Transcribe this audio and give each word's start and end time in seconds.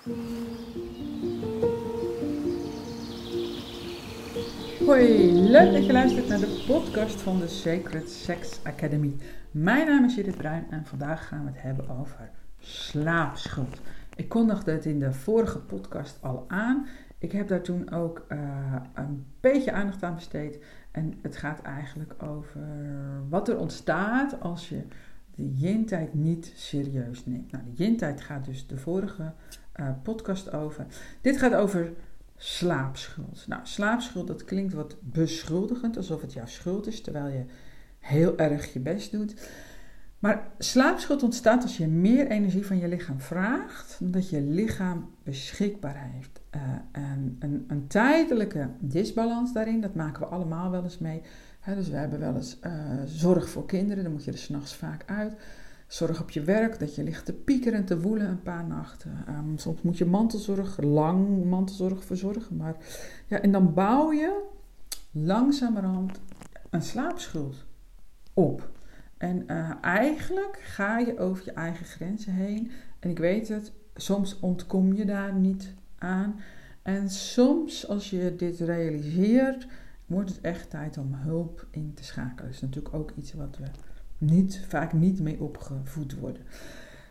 Hoi, 0.00 0.12
leuk 5.32 5.72
dat 5.72 5.86
je 5.86 5.92
luistert 5.92 6.28
naar 6.28 6.38
de 6.38 6.64
podcast 6.66 7.20
van 7.20 7.38
de 7.38 7.48
Sacred 7.48 8.10
Sex 8.10 8.64
Academy. 8.64 9.16
Mijn 9.50 9.86
naam 9.86 10.04
is 10.04 10.14
Judith 10.14 10.36
Bruin 10.36 10.66
en 10.70 10.86
vandaag 10.86 11.28
gaan 11.28 11.44
we 11.44 11.50
het 11.50 11.62
hebben 11.62 11.88
over 11.88 12.30
slaapschuld. 12.58 13.80
Ik 14.16 14.28
kondigde 14.28 14.70
het 14.70 14.84
in 14.84 14.98
de 14.98 15.12
vorige 15.12 15.58
podcast 15.58 16.18
al 16.22 16.44
aan. 16.48 16.86
Ik 17.18 17.32
heb 17.32 17.48
daar 17.48 17.62
toen 17.62 17.90
ook 17.90 18.26
uh, 18.28 18.76
een 18.94 19.26
beetje 19.40 19.72
aandacht 19.72 20.02
aan 20.02 20.14
besteed. 20.14 20.58
En 20.90 21.18
het 21.22 21.36
gaat 21.36 21.62
eigenlijk 21.62 22.22
over 22.22 22.60
wat 23.28 23.48
er 23.48 23.58
ontstaat 23.58 24.40
als 24.40 24.68
je 24.68 24.82
de 25.34 25.54
yin-tijd 25.54 26.14
niet 26.14 26.52
serieus 26.54 27.26
neemt. 27.26 27.52
Nou, 27.52 27.64
de 27.64 27.82
yin-tijd 27.82 28.20
gaat 28.20 28.44
dus 28.44 28.66
de 28.66 28.78
vorige 28.78 29.32
uh, 29.76 29.88
podcast 30.02 30.52
over. 30.52 30.86
Dit 31.20 31.38
gaat 31.38 31.54
over 31.54 31.92
slaapschuld. 32.36 33.44
Nou, 33.48 33.60
slaapschuld, 33.64 34.26
dat 34.26 34.44
klinkt 34.44 34.72
wat 34.72 34.96
beschuldigend, 35.00 35.96
alsof 35.96 36.20
het 36.20 36.32
jouw 36.32 36.46
schuld 36.46 36.86
is, 36.86 37.00
terwijl 37.00 37.26
je 37.26 37.44
heel 37.98 38.38
erg 38.38 38.72
je 38.72 38.80
best 38.80 39.12
doet. 39.12 39.34
Maar 40.18 40.48
slaapschuld 40.58 41.22
ontstaat 41.22 41.62
als 41.62 41.76
je 41.76 41.86
meer 41.86 42.26
energie 42.26 42.66
van 42.66 42.78
je 42.78 42.88
lichaam 42.88 43.20
vraagt 43.20 43.96
dan 43.98 44.10
dat 44.10 44.30
je 44.30 44.40
lichaam 44.40 45.10
beschikbaar 45.22 46.10
heeft. 46.12 46.40
Uh, 46.54 46.62
en 46.92 47.36
een, 47.38 47.64
een, 47.68 47.86
tijdelijke 47.86 48.68
disbalans 48.78 49.52
daarin, 49.52 49.80
dat 49.80 49.94
maken 49.94 50.22
we 50.22 50.28
allemaal 50.28 50.70
wel 50.70 50.82
eens 50.82 50.98
mee. 50.98 51.22
dus 51.64 51.88
we 51.88 51.96
hebben 51.96 52.20
wel 52.20 52.34
eens 52.34 52.58
uh, 52.62 52.72
zorg 53.04 53.48
voor 53.48 53.66
kinderen, 53.66 54.02
dan 54.02 54.12
moet 54.12 54.24
je 54.24 54.32
er 54.32 54.38
s'nachts 54.38 54.74
vaak 54.74 55.02
uit. 55.06 55.32
Zorg 55.90 56.20
op 56.20 56.30
je 56.30 56.42
werk, 56.42 56.78
dat 56.78 56.94
je 56.94 57.02
ligt 57.02 57.24
te 57.24 57.32
piekeren 57.32 57.78
en 57.78 57.84
te 57.84 58.00
woelen 58.00 58.28
een 58.28 58.42
paar 58.42 58.66
nachten. 58.66 59.24
Um, 59.28 59.58
soms 59.58 59.82
moet 59.82 59.98
je 59.98 60.04
mantelzorg, 60.04 60.80
lang 60.80 61.44
mantelzorg 61.44 62.04
verzorgen. 62.04 62.56
Maar, 62.56 62.76
ja, 63.26 63.40
en 63.40 63.52
dan 63.52 63.74
bouw 63.74 64.12
je 64.12 64.42
langzamerhand 65.10 66.20
een 66.70 66.82
slaapschuld 66.82 67.64
op. 68.34 68.70
En 69.16 69.44
uh, 69.46 69.72
eigenlijk 69.80 70.60
ga 70.62 70.98
je 70.98 71.18
over 71.18 71.44
je 71.44 71.52
eigen 71.52 71.86
grenzen 71.86 72.32
heen. 72.32 72.70
En 72.98 73.10
ik 73.10 73.18
weet 73.18 73.48
het, 73.48 73.72
soms 73.94 74.40
ontkom 74.40 74.94
je 74.94 75.04
daar 75.04 75.34
niet 75.34 75.74
aan. 75.98 76.40
En 76.82 77.10
soms, 77.10 77.88
als 77.88 78.10
je 78.10 78.34
dit 78.36 78.60
realiseert, 78.60 79.66
wordt 80.06 80.30
het 80.30 80.40
echt 80.40 80.70
tijd 80.70 80.98
om 80.98 81.14
hulp 81.14 81.66
in 81.70 81.94
te 81.94 82.04
schakelen. 82.04 82.44
Dat 82.44 82.54
is 82.54 82.60
natuurlijk 82.60 82.94
ook 82.94 83.12
iets 83.16 83.32
wat 83.32 83.56
we 83.56 83.64
niet, 84.20 84.64
vaak 84.68 84.92
niet 84.92 85.20
mee 85.20 85.40
opgevoed 85.40 86.18
worden. 86.18 86.42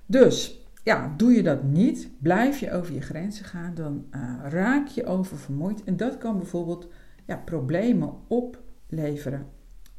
Dus 0.05 0.59
ja, 0.83 1.13
doe 1.17 1.31
je 1.31 1.43
dat 1.43 1.63
niet, 1.63 2.09
blijf 2.19 2.59
je 2.59 2.71
over 2.71 2.93
je 2.93 3.01
grenzen 3.01 3.45
gaan, 3.45 3.75
dan 3.75 4.05
uh, 4.11 4.35
raak 4.43 4.87
je 4.87 5.05
oververmoeid. 5.05 5.83
En 5.83 5.97
dat 5.97 6.17
kan 6.17 6.37
bijvoorbeeld 6.37 6.87
ja, 7.25 7.35
problemen 7.37 8.13
opleveren 8.27 9.47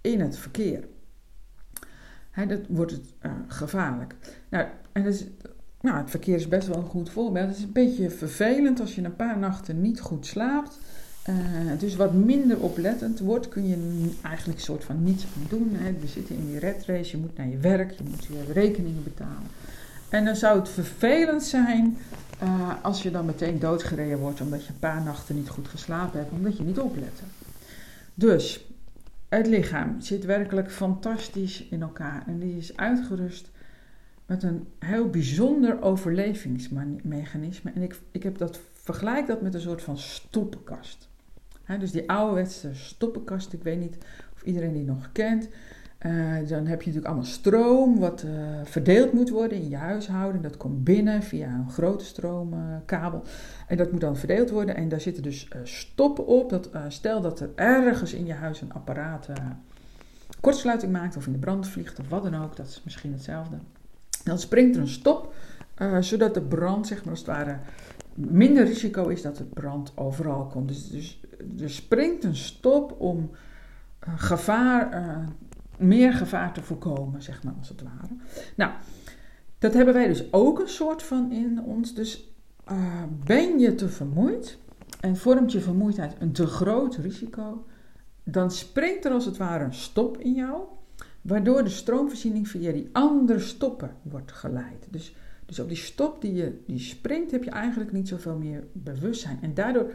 in 0.00 0.20
het 0.20 0.36
verkeer. 0.36 0.88
He, 2.31 2.47
dat 2.47 2.61
wordt 2.69 2.92
het 2.92 3.14
uh, 3.22 3.33
gevaarlijk. 3.47 4.14
Nou, 4.50 4.69
en 4.92 5.05
is, 5.05 5.27
nou, 5.81 5.97
het 5.97 6.11
verkeer 6.11 6.34
is 6.34 6.48
best 6.48 6.69
wel 6.69 6.77
een 6.77 6.84
goed 6.84 7.11
voorbeeld. 7.11 7.48
Het 7.48 7.56
is 7.56 7.62
een 7.62 7.72
beetje 7.72 8.11
vervelend 8.11 8.81
als 8.81 8.94
je 8.94 9.05
een 9.05 9.16
paar 9.16 9.38
nachten 9.38 9.81
niet 9.81 10.00
goed 10.00 10.27
slaapt. 10.27 10.78
Uh, 11.28 11.36
dus 11.78 11.96
wat 11.96 12.12
minder 12.12 12.58
oplettend 12.58 13.18
wordt, 13.18 13.48
kun 13.48 13.68
je 13.68 14.10
eigenlijk 14.22 14.60
soort 14.60 14.84
van 14.84 15.04
niets 15.04 15.24
doen. 15.48 15.70
Hè. 15.72 15.92
We 15.92 16.06
zitten 16.06 16.36
in 16.36 16.46
die 16.46 16.58
red 16.58 16.84
race, 16.86 17.10
je 17.10 17.16
moet 17.16 17.36
naar 17.36 17.48
je 17.48 17.58
werk, 17.58 17.90
je 17.90 18.04
moet 18.04 18.24
je 18.24 18.52
rekeningen 18.52 19.02
betalen. 19.04 19.48
En 20.08 20.24
dan 20.24 20.36
zou 20.36 20.58
het 20.58 20.68
vervelend 20.68 21.42
zijn 21.42 21.98
uh, 22.42 22.74
als 22.82 23.02
je 23.02 23.10
dan 23.10 23.24
meteen 23.24 23.58
doodgereden 23.58 24.18
wordt 24.18 24.41
omdat 24.41 24.64
je 24.64 24.68
een 24.68 24.78
paar 24.78 25.02
nachten 25.02 25.36
niet 25.36 25.48
goed 25.48 25.68
geslapen 25.68 26.18
hebt, 26.18 26.32
omdat 26.32 26.56
je 26.56 26.62
niet 26.62 26.80
oplette. 26.80 27.22
Dus 28.14 28.64
het 29.28 29.46
lichaam 29.46 30.00
zit 30.00 30.25
werkelijk 30.25 30.70
fantastisch 30.70 31.66
in 31.70 31.82
elkaar 31.82 32.22
en 32.26 32.38
die 32.38 32.56
is 32.56 32.76
uitgerust 32.76 33.50
met 34.26 34.42
een 34.42 34.66
heel 34.78 35.09
bijzonder 35.09 35.82
overlevingsmechanisme. 35.82 37.70
En 37.75 37.82
ik, 37.82 37.97
ik 38.10 38.22
heb 38.22 38.38
dat, 38.38 38.60
vergelijk 38.82 39.26
dat 39.26 39.42
met 39.42 39.54
een 39.54 39.60
soort 39.60 39.82
van 39.82 39.98
stoppenkast 39.98 41.10
dus 41.78 41.91
die 41.91 42.10
ouderwetse 42.10 42.74
stoppenkast, 42.74 43.52
ik 43.52 43.62
weet 43.62 43.78
niet 43.78 43.96
of 44.34 44.42
iedereen 44.42 44.72
die 44.72 44.84
nog 44.84 45.12
kent. 45.12 45.48
Uh, 46.06 46.12
dan 46.48 46.66
heb 46.66 46.82
je 46.82 46.86
natuurlijk 46.86 47.06
allemaal 47.06 47.24
stroom 47.24 47.98
wat 47.98 48.22
uh, 48.22 48.30
verdeeld 48.64 49.12
moet 49.12 49.30
worden 49.30 49.58
in 49.58 49.68
je 49.68 49.76
huishouden. 49.76 50.42
Dat 50.42 50.56
komt 50.56 50.84
binnen 50.84 51.22
via 51.22 51.48
een 51.48 51.70
grote 51.70 52.04
stroomkabel. 52.04 53.22
En 53.66 53.76
dat 53.76 53.92
moet 53.92 54.00
dan 54.00 54.16
verdeeld 54.16 54.50
worden. 54.50 54.76
En 54.76 54.88
daar 54.88 55.00
zitten 55.00 55.22
dus 55.22 55.48
eh, 55.48 55.60
stoppen 55.64 56.26
op. 56.26 56.50
Dat, 56.50 56.70
stel 56.88 57.20
dat 57.20 57.41
er 57.41 57.50
ergens 57.54 58.12
in 58.12 58.26
je 58.26 58.32
huis 58.32 58.60
een 58.60 58.72
apparaat 58.72 59.28
kortsluiting 60.41 60.92
maakt 60.92 61.16
of 61.16 61.26
in 61.26 61.32
de 61.32 61.38
brand 61.38 61.68
vliegt 61.68 61.98
of 61.98 62.08
wat 62.08 62.22
dan 62.22 62.42
ook. 62.42 62.56
Dat 62.56 62.66
is 62.66 62.80
misschien 62.84 63.12
hetzelfde. 63.12 63.56
Dan 64.24 64.38
springt 64.38 64.76
er 64.76 64.82
een 64.82 64.88
stop, 64.88 65.34
zodat 66.00 66.34
de 66.34 66.42
brand 66.42 66.86
zeg 66.86 66.98
maar 66.98 67.10
als 67.10 67.18
het 67.18 67.28
ware 67.28 67.56
minder 68.28 68.64
risico 68.64 69.08
is 69.08 69.22
dat 69.22 69.38
het 69.38 69.54
brand 69.54 69.92
overal 69.94 70.47
komt. 70.47 70.69
Dus, 70.69 70.91
dus 70.91 71.20
er 71.60 71.70
springt 71.70 72.25
een 72.25 72.36
stop 72.36 73.00
om 73.00 73.31
uh, 74.08 74.14
gevaar, 74.16 74.94
uh, 74.94 75.28
meer 75.78 76.12
gevaar 76.12 76.53
te 76.53 76.62
voorkomen, 76.62 77.22
zeg 77.22 77.42
maar 77.42 77.54
als 77.59 77.69
het 77.69 77.82
ware. 77.82 78.16
Nou, 78.56 78.72
dat 79.59 79.75
hebben 79.75 79.94
wij 79.94 80.06
dus 80.06 80.32
ook 80.32 80.59
een 80.59 80.69
soort 80.69 81.03
van 81.03 81.32
in 81.32 81.62
ons. 81.62 81.94
Dus 81.94 82.34
uh, 82.70 83.03
ben 83.25 83.59
je 83.59 83.75
te 83.75 83.88
vermoeid 83.88 84.59
en 85.00 85.16
vormt 85.16 85.53
je 85.53 85.60
vermoeidheid 85.60 86.16
een 86.19 86.32
te 86.32 86.47
groot 86.47 86.97
risico, 86.97 87.64
dan 88.25 88.50
springt 88.50 89.04
er 89.04 89.12
als 89.12 89.25
het 89.25 89.36
ware 89.36 89.64
een 89.64 89.75
stop 89.75 90.19
in 90.19 90.34
jou, 90.34 90.62
waardoor 91.20 91.64
de 91.64 91.70
stroomvoorziening 91.70 92.48
via 92.48 92.72
die 92.72 92.88
andere 92.92 93.38
stoppen 93.38 93.91
wordt 94.03 94.32
geleid. 94.32 94.86
Dus 94.91 95.14
dus 95.50 95.59
op 95.59 95.69
die 95.69 95.77
stop 95.77 96.21
die 96.21 96.34
je 96.34 96.61
die 96.66 96.78
springt, 96.78 97.31
heb 97.31 97.44
je 97.44 97.50
eigenlijk 97.50 97.93
niet 97.93 98.09
zoveel 98.09 98.37
meer 98.37 98.65
bewustzijn. 98.72 99.38
En 99.43 99.55
daardoor 99.55 99.91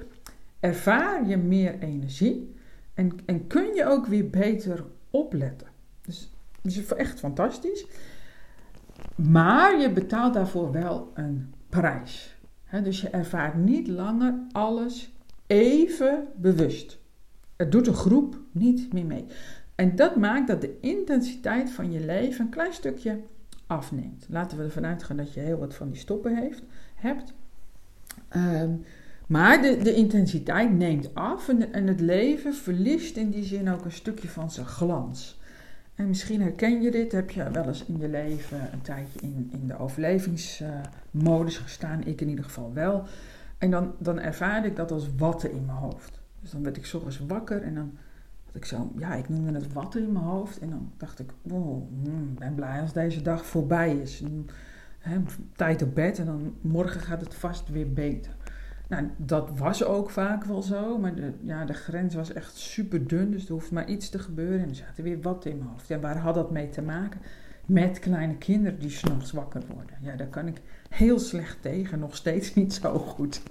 ervaar 0.60 1.28
je 1.28 1.38
meer 1.38 1.80
energie 1.80 2.56
en, 2.94 3.12
en 3.26 3.48
kun 3.48 3.74
je 3.74 3.86
ook 3.86 4.06
weer 4.06 4.30
beter 4.30 4.86
opletten. 5.10 5.68
Dus 6.02 6.32
dat 6.62 6.72
is 6.72 6.94
echt 6.94 7.20
fantastisch. 7.20 7.86
Maar 9.16 9.80
je 9.80 9.92
betaalt 9.92 10.34
daarvoor 10.34 10.72
wel 10.72 11.12
een 11.14 11.54
prijs. 11.70 12.38
dus 12.84 13.02
je 13.02 13.10
ervaart 13.10 13.56
niet 13.56 13.88
langer 13.88 14.34
alles 14.52 15.14
even 15.48 16.28
bewust. 16.36 17.00
Het 17.56 17.72
doet 17.72 17.88
een 17.88 17.94
groep 17.94 18.40
niet 18.52 18.94
meer 18.94 19.06
mee. 19.06 19.26
En 19.76 19.96
dat 19.96 20.16
maakt 20.16 20.48
dat 20.48 20.62
de 20.62 20.78
intensiteit 20.82 21.72
van 21.72 21.92
je 21.92 22.00
leven 22.00 22.46
een 22.46 22.52
klein 22.52 22.74
stukje 22.74 23.20
afneemt. 23.68 24.26
Laten 24.30 24.58
we 24.58 24.64
ervan 24.64 24.86
uitgaan 24.86 25.18
dat 25.18 25.34
je 25.34 25.40
heel 25.40 25.58
wat 25.58 25.76
van 25.76 25.90
die 25.90 26.00
stoppen 26.00 26.36
heeft, 26.38 26.64
hebt. 26.96 27.34
Ehm, 28.28 28.72
maar 29.28 29.62
de, 29.62 29.78
de 29.78 29.94
intensiteit 29.94 30.72
neemt 30.72 31.16
af 31.16 31.50
en, 31.50 31.74
en 31.74 31.88
het 31.88 32.00
leven 32.00 32.54
verliest 32.54 33.18
in 33.18 33.30
die 33.30 33.44
zin 33.44 33.70
ook 33.70 33.86
een 33.86 33.92
stukje 33.92 34.28
van 34.28 34.52
zijn 34.52 34.66
glans. 34.66 35.40
En 35.96 36.08
misschien 36.08 36.42
herken 36.42 36.82
je 36.82 36.92
dit, 36.92 37.12
heb 37.12 37.30
je 37.30 37.52
wel 37.52 37.68
eens 37.68 37.86
in 37.86 37.98
je 37.98 38.10
leven 38.10 38.74
een 38.74 38.82
tijdje 38.82 39.20
in, 39.20 39.50
in 39.52 39.68
de 39.68 39.78
overlevingsmodus 39.78 41.58
gestaan, 41.58 42.04
ik 42.04 42.22
in 42.22 42.30
ieder 42.30 42.44
geval 42.44 42.74
wel. 42.74 43.04
En 43.58 43.72
dan, 43.72 43.94
dan 44.00 44.20
ervaarde 44.20 44.68
ik 44.68 44.76
dat 44.76 44.92
als 44.92 45.10
watten 45.18 45.52
in 45.52 45.66
mijn 45.66 45.78
hoofd. 45.78 46.20
Dus 46.42 46.52
dan 46.52 46.64
werd 46.64 46.78
ik 46.78 46.92
ochtends 46.94 47.20
wakker 47.28 47.62
en 47.62 47.76
dan 47.76 47.98
ik 48.56 48.66
zo, 48.66 48.92
ja, 48.98 49.14
ik 49.14 49.30
noemde 49.30 49.54
het 49.54 49.74
watten 49.74 50.04
in 50.04 50.12
mijn 50.12 50.26
hoofd. 50.26 50.60
En 50.60 50.70
dan 50.70 50.92
dacht 50.98 51.20
ik, 51.20 51.30
wow, 51.42 51.84
hmm, 52.04 52.30
ik 52.32 52.40
ben 52.40 52.56
blij 52.56 52.82
als 52.82 52.94
deze 52.94 53.22
dag 53.22 53.46
voorbij 53.46 53.96
is. 53.96 54.24
tijd 55.56 55.82
op 55.82 55.96
bed 55.96 56.20
en 56.20 56.26
dan 56.26 56.54
morgen 56.62 57.02
gaat 57.02 57.22
het 57.22 57.36
vast 57.36 57.70
weer 57.70 57.94
beter. 57.94 58.36
Nou, 58.88 59.10
dat 59.18 59.58
was 59.58 59.84
ook 59.84 60.10
vaak 60.10 60.44
wel 60.44 60.62
zo, 60.62 60.98
maar 60.98 61.16
de, 61.16 61.34
ja, 61.42 61.66
de 61.66 61.74
grens 61.74 62.16
was 62.16 62.34
echt 62.34 62.56
super 62.56 63.08
dun, 63.08 63.32
dus 63.32 63.46
er 63.46 63.52
hoeft 63.52 63.72
maar 63.72 63.88
iets 63.88 64.10
te 64.10 64.20
gebeuren 64.20 64.62
en 64.62 64.70
er 64.70 64.76
zaten 64.76 65.04
weer 65.04 65.22
wat 65.22 65.46
in 65.46 65.58
mijn 65.58 65.70
hoofd. 65.70 65.88
Ja, 65.88 66.00
waar 66.00 66.18
had 66.18 66.36
dat 66.36 66.52
mee 66.52 66.70
te 66.70 66.82
maken? 66.82 67.22
Met 67.66 68.00
kleine 68.00 68.38
kinderen 68.38 68.80
die 68.80 68.90
s'nachts 68.90 69.32
wakker 69.32 69.62
worden. 69.74 69.96
Ja, 70.02 70.16
daar 70.16 70.28
kan 70.28 70.48
ik 70.48 70.62
heel 70.90 71.20
slecht 71.20 71.62
tegen, 71.62 72.00
nog 72.00 72.16
steeds 72.16 72.54
niet 72.54 72.74
zo 72.74 72.98
goed. 72.98 73.42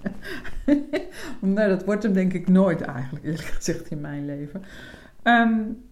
nou, 1.39 1.69
dat 1.69 1.85
wordt 1.85 2.03
hem 2.03 2.13
denk 2.13 2.33
ik 2.33 2.47
nooit 2.47 2.81
eigenlijk, 2.81 3.25
eerlijk 3.25 3.47
gezegd, 3.47 3.89
in 3.89 4.01
mijn 4.01 4.25
leven. 4.25 4.63
Um, 5.27 5.83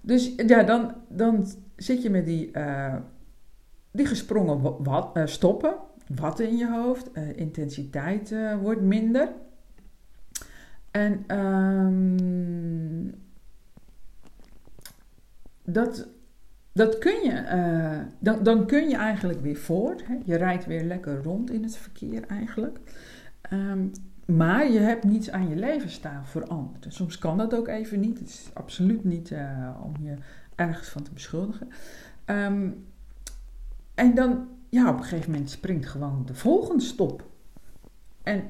dus 0.00 0.32
ja, 0.36 0.62
dan, 0.62 0.94
dan 1.08 1.46
zit 1.76 2.02
je 2.02 2.10
met 2.10 2.24
die, 2.24 2.50
uh, 2.52 2.94
die 3.90 4.06
gesprongen 4.06 4.82
wat, 4.84 5.16
uh, 5.16 5.26
stoppen, 5.26 5.74
wat 6.14 6.40
in 6.40 6.56
je 6.56 6.70
hoofd, 6.70 7.10
uh, 7.12 7.36
intensiteit 7.36 8.34
wordt 8.60 8.80
minder. 8.80 9.32
En 10.90 11.38
um, 11.38 13.14
dat 15.62 16.08
dat 16.72 16.98
kun 16.98 17.22
je, 17.22 17.44
dan, 18.18 18.42
dan 18.42 18.66
kun 18.66 18.88
je 18.88 18.96
eigenlijk 18.96 19.40
weer 19.40 19.56
voort. 19.56 20.06
Hè? 20.06 20.14
Je 20.24 20.36
rijdt 20.36 20.66
weer 20.66 20.84
lekker 20.84 21.22
rond 21.22 21.50
in 21.50 21.62
het 21.62 21.76
verkeer 21.76 22.22
eigenlijk. 22.26 22.78
Um, 23.52 23.90
maar 24.26 24.70
je 24.70 24.78
hebt 24.78 25.04
niets 25.04 25.30
aan 25.30 25.48
je 25.48 25.56
levensstijl 25.56 26.24
veranderd. 26.24 26.84
En 26.84 26.92
soms 26.92 27.18
kan 27.18 27.36
dat 27.36 27.54
ook 27.54 27.68
even 27.68 28.00
niet. 28.00 28.18
Het 28.18 28.28
is 28.28 28.50
absoluut 28.52 29.04
niet 29.04 29.30
uh, 29.30 29.70
om 29.82 29.92
je 30.00 30.14
ergens 30.54 30.88
van 30.88 31.02
te 31.02 31.12
beschuldigen. 31.12 31.68
Um, 32.26 32.86
en 33.94 34.14
dan, 34.14 34.48
ja, 34.68 34.88
op 34.88 34.96
een 34.96 35.04
gegeven 35.04 35.30
moment 35.30 35.50
springt 35.50 35.86
gewoon 35.86 36.22
de 36.26 36.34
volgende 36.34 36.82
stop. 36.82 37.28
En 38.22 38.44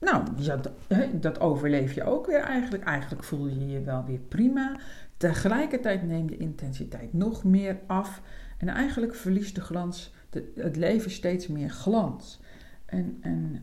nou, 0.00 0.24
dat, 0.36 0.70
dat 1.12 1.40
overleef 1.40 1.92
je 1.92 2.04
ook 2.04 2.26
weer 2.26 2.40
eigenlijk. 2.40 2.84
Eigenlijk 2.84 3.24
voel 3.24 3.46
je 3.46 3.66
je 3.66 3.80
wel 3.80 4.04
weer 4.04 4.18
prima. 4.18 4.76
Tegelijkertijd 5.16 6.02
neemt 6.02 6.28
de 6.28 6.36
intensiteit 6.36 7.12
nog 7.12 7.44
meer 7.44 7.80
af. 7.86 8.22
En 8.58 8.68
eigenlijk 8.68 9.14
verliest 9.14 9.54
de 9.54 9.60
glans, 9.60 10.14
het 10.54 10.76
leven 10.76 11.10
steeds 11.10 11.46
meer 11.46 11.70
glans. 11.70 12.40
En, 12.86 13.18
en 13.20 13.62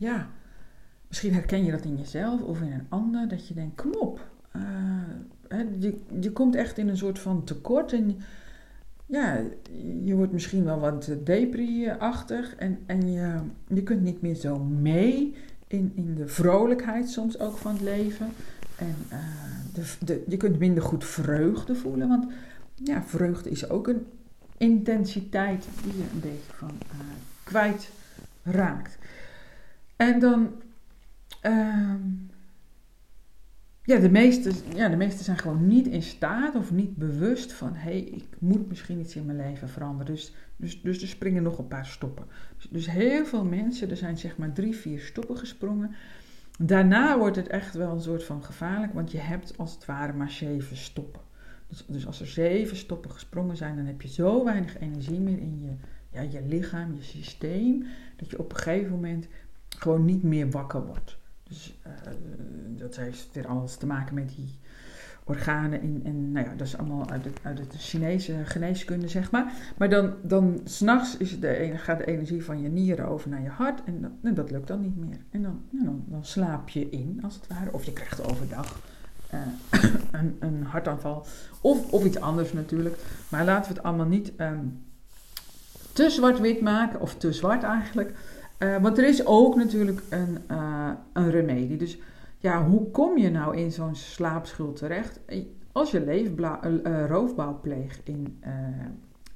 ja, 0.00 0.28
misschien 1.08 1.32
herken 1.32 1.64
je 1.64 1.70
dat 1.70 1.84
in 1.84 1.96
jezelf 1.96 2.42
of 2.42 2.60
in 2.60 2.72
een 2.72 2.86
ander. 2.88 3.28
Dat 3.28 3.48
je 3.48 3.54
denkt, 3.54 3.82
kom 3.82 3.94
op. 3.94 4.30
Uh, 4.56 5.62
je, 5.78 6.00
je 6.20 6.32
komt 6.32 6.54
echt 6.54 6.78
in 6.78 6.88
een 6.88 6.96
soort 6.96 7.18
van 7.18 7.44
tekort. 7.44 7.92
En 7.92 8.18
ja, 9.06 9.40
je 10.04 10.14
wordt 10.14 10.32
misschien 10.32 10.64
wel 10.64 10.80
wat 10.80 11.10
depri-achtig. 11.24 12.54
En, 12.54 12.78
en 12.86 13.12
je, 13.12 13.38
je 13.68 13.82
kunt 13.82 14.02
niet 14.02 14.20
meer 14.20 14.34
zo 14.34 14.58
mee 14.58 15.34
in, 15.66 15.92
in 15.94 16.14
de 16.14 16.28
vrolijkheid 16.28 17.08
soms 17.08 17.38
ook 17.38 17.56
van 17.56 17.72
het 17.72 17.82
leven. 17.82 18.28
En 18.76 18.96
uh, 19.12 19.18
de, 19.74 19.82
de, 20.04 20.24
je 20.28 20.36
kunt 20.36 20.58
minder 20.58 20.82
goed 20.82 21.04
vreugde 21.04 21.74
voelen. 21.74 22.08
Want 22.08 22.32
ja, 22.74 23.02
vreugde 23.02 23.50
is 23.50 23.70
ook 23.70 23.88
een 23.88 24.06
intensiteit 24.56 25.66
die 25.82 25.96
je 25.96 26.04
een 26.12 26.20
beetje 26.20 26.52
van 26.52 26.70
uh, 26.70 27.00
kwijt 27.44 27.90
raakt. 28.42 28.98
En 30.00 30.18
dan. 30.18 30.52
Uh, 31.46 31.94
ja, 33.82 33.98
de 33.98 34.10
meesten 34.10 34.54
ja, 34.74 34.88
de 34.88 34.96
meeste 34.96 35.22
zijn 35.22 35.38
gewoon 35.38 35.66
niet 35.66 35.86
in 35.86 36.02
staat 36.02 36.54
of 36.54 36.72
niet 36.72 36.96
bewust 36.96 37.52
van: 37.52 37.74
hé, 37.74 37.90
hey, 37.90 38.00
ik 38.00 38.26
moet 38.38 38.68
misschien 38.68 39.00
iets 39.00 39.16
in 39.16 39.26
mijn 39.26 39.38
leven 39.38 39.68
veranderen. 39.68 40.14
Dus, 40.14 40.34
dus, 40.56 40.82
dus 40.82 41.02
er 41.02 41.08
springen 41.08 41.42
nog 41.42 41.58
een 41.58 41.68
paar 41.68 41.86
stoppen. 41.86 42.26
Dus, 42.56 42.68
dus 42.70 42.90
heel 42.90 43.26
veel 43.26 43.44
mensen, 43.44 43.90
er 43.90 43.96
zijn 43.96 44.18
zeg 44.18 44.36
maar 44.36 44.52
drie, 44.52 44.76
vier 44.76 45.00
stoppen 45.00 45.36
gesprongen. 45.36 45.94
Daarna 46.58 47.18
wordt 47.18 47.36
het 47.36 47.48
echt 47.48 47.74
wel 47.74 47.92
een 47.92 48.02
soort 48.02 48.24
van 48.24 48.44
gevaarlijk, 48.44 48.94
want 48.94 49.10
je 49.10 49.18
hebt 49.18 49.58
als 49.58 49.74
het 49.74 49.84
ware 49.84 50.12
maar 50.12 50.30
zeven 50.30 50.76
stoppen. 50.76 51.22
Dus, 51.68 51.84
dus 51.86 52.06
als 52.06 52.20
er 52.20 52.26
zeven 52.26 52.76
stoppen 52.76 53.10
gesprongen 53.10 53.56
zijn, 53.56 53.76
dan 53.76 53.86
heb 53.86 54.02
je 54.02 54.08
zo 54.08 54.44
weinig 54.44 54.78
energie 54.78 55.20
meer 55.20 55.38
in 55.38 55.60
je, 55.62 55.72
ja, 56.18 56.20
je 56.20 56.46
lichaam, 56.46 56.94
je 56.94 57.02
systeem, 57.02 57.86
dat 58.16 58.30
je 58.30 58.38
op 58.38 58.50
een 58.50 58.58
gegeven 58.58 58.90
moment 58.90 59.26
gewoon 59.80 60.04
niet 60.04 60.22
meer 60.22 60.50
wakker 60.50 60.86
wordt. 60.86 61.16
Dus 61.42 61.78
uh, 61.86 61.92
dat 62.78 62.96
heeft 62.96 63.28
weer 63.32 63.46
alles 63.46 63.76
te 63.76 63.86
maken 63.86 64.14
met 64.14 64.28
die 64.36 64.58
organen 65.24 65.82
in, 65.82 66.02
en 66.04 66.32
nou 66.32 66.46
ja, 66.46 66.54
dat 66.54 66.66
is 66.66 66.76
allemaal 66.76 67.10
uit, 67.10 67.26
uit 67.42 67.56
de 67.56 67.78
Chinese 67.78 68.34
geneeskunde, 68.44 69.08
zeg 69.08 69.30
maar. 69.30 69.52
Maar 69.76 69.88
dan, 69.88 70.14
dan 70.22 70.60
s'nachts 70.64 71.18
de, 71.40 71.72
gaat 71.76 71.98
de 71.98 72.06
energie 72.06 72.44
van 72.44 72.62
je 72.62 72.68
nieren 72.68 73.08
over 73.08 73.30
naar 73.30 73.42
je 73.42 73.48
hart 73.48 73.80
en, 73.84 74.34
dat, 74.34 74.50
lukt 74.50 74.66
dan 74.66 74.80
niet 74.80 74.96
meer. 74.96 75.18
En 75.30 75.42
dan, 75.42 75.62
nou, 75.70 75.96
dan, 76.06 76.24
slaap 76.24 76.68
je 76.68 76.90
in, 76.90 77.20
als 77.22 77.34
het 77.34 77.46
ware. 77.46 77.72
Of 77.72 77.84
je 77.84 77.92
krijgt 77.92 78.30
overdag 78.30 78.80
uh, 79.34 79.40
een, 80.20 80.36
een 80.40 80.62
hartaanval. 80.62 81.26
Of, 81.60 81.92
of 81.92 82.04
iets 82.04 82.20
anders 82.20 82.52
natuurlijk. 82.52 82.96
Maar 83.28 83.44
laten 83.44 83.70
we 83.70 83.76
het 83.76 83.86
allemaal 83.86 84.06
niet 84.06 84.32
um, 84.36 84.82
te 85.92 86.10
zwart-wit 86.10 86.60
maken, 86.60 87.00
of 87.00 87.14
te 87.14 87.32
zwart 87.32 87.62
eigenlijk. 87.62 88.14
Uh, 88.62 88.76
want 88.76 88.98
er 88.98 89.08
is 89.08 89.26
ook 89.26 89.56
natuurlijk 89.56 90.02
een, 90.08 90.38
uh, 90.50 90.90
een 91.12 91.30
remedie. 91.30 91.76
Dus 91.76 91.98
ja, 92.38 92.64
hoe 92.64 92.90
kom 92.90 93.18
je 93.18 93.30
nou 93.30 93.56
in 93.56 93.72
zo'n 93.72 93.94
slaapschuld 93.94 94.76
terecht? 94.76 95.20
Als 95.72 95.90
je 95.90 96.04
leefbla, 96.04 96.66
uh, 96.66 97.06
roofbouw 97.06 97.60
pleegt 97.60 98.00
in, 98.04 98.42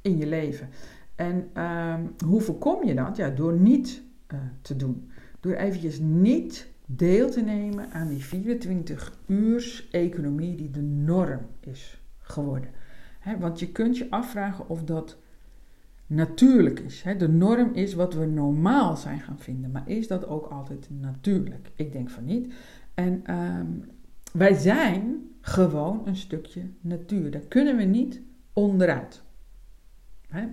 in 0.03 0.17
je 0.17 0.26
leven. 0.26 0.69
En 1.15 1.49
ehm, 1.53 2.00
hoe 2.26 2.41
voorkom 2.41 2.85
je 2.85 2.94
dat? 2.94 3.17
Ja, 3.17 3.31
door 3.31 3.53
niet 3.53 4.03
te 4.62 4.76
doen. 4.76 5.11
Door 5.41 5.53
eventjes 5.53 5.99
niet 5.99 6.69
deel 6.87 7.31
te 7.31 7.41
nemen 7.41 7.91
aan 7.91 8.09
die 8.09 8.25
24 8.25 9.19
uurs 9.27 9.88
economie 9.91 10.56
die 10.56 10.70
de 10.70 10.82
norm 10.82 11.47
is 11.61 12.03
geworden. 12.19 12.70
want 13.38 13.61
je 13.61 13.73
kunt 13.73 13.99
je 13.99 14.11
afvragen 14.11 14.69
of 14.69 14.85
dat 14.85 15.17
natuurlijk 16.06 16.81
is. 16.81 17.05
De 17.19 17.29
norm 17.29 17.73
is 17.73 17.95
wat 17.95 18.15
we 18.15 18.27
normaal 18.27 18.97
zijn 18.97 19.21
gaan 19.21 19.39
vinden, 19.39 19.71
maar 19.71 19.89
is 19.89 20.09
dat 20.09 20.27
ook 20.27 20.47
altijd 20.47 20.89
natuurlijk? 20.91 21.71
Ik 21.75 21.93
denk 21.93 22.11
van 22.11 22.25
niet. 22.25 22.55
En 22.95 23.21
ehm, 23.25 23.67
wij 24.33 24.55
zijn 24.55 25.31
gewoon 25.41 26.03
een 26.05 26.17
stukje 26.17 26.62
natuur. 26.81 27.31
Daar 27.31 27.41
kunnen 27.49 27.77
we 27.77 27.83
niet 27.83 28.21
onderuit. 28.53 29.23